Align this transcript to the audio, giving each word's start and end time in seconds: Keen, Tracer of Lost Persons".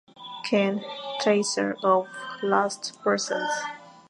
Keen, 0.45 0.83
Tracer 1.19 1.75
of 1.83 2.07
Lost 2.41 2.97
Persons". 3.03 3.51